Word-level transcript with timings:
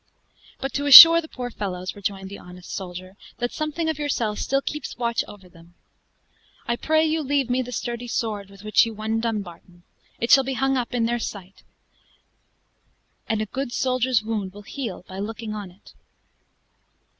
"But 0.59 0.73
to 0.73 0.87
assure 0.87 1.21
the 1.21 1.27
poor 1.27 1.51
fellows," 1.51 1.95
rejoined 1.95 2.27
the 2.29 2.39
honest 2.39 2.73
soldier, 2.73 3.17
"that 3.37 3.51
something 3.53 3.87
of 3.87 3.99
yourself 3.99 4.39
still 4.39 4.63
keeps 4.63 4.97
watch 4.97 5.23
over 5.27 5.47
them. 5.47 5.75
I 6.67 6.75
pray 6.75 7.05
you 7.05 7.21
leave 7.21 7.51
me 7.51 7.61
the 7.61 7.71
sturdy 7.71 8.07
sword 8.07 8.49
with 8.49 8.63
which 8.63 8.83
you 8.83 8.95
won 8.95 9.19
Dumbarton. 9.19 9.83
It 10.19 10.31
shall 10.31 10.43
be 10.43 10.53
hung 10.53 10.75
up 10.75 10.95
in 10.95 11.05
their 11.05 11.19
sight, 11.19 11.61
and 13.29 13.43
a 13.43 13.45
good 13.45 13.71
soldier's 13.71 14.23
wound 14.23 14.53
will 14.53 14.63
heal 14.63 15.05
by 15.07 15.19
looking 15.19 15.53
on 15.53 15.69
it." 15.69 15.93